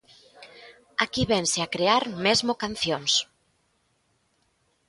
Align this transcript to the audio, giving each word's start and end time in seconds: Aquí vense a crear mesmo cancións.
Aquí 1.05 1.25
vense 1.31 1.57
a 1.65 1.71
crear 1.75 2.03
mesmo 2.25 2.53
cancións. 2.63 3.13